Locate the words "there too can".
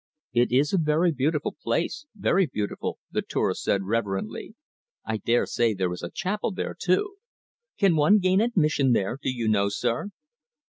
6.51-7.95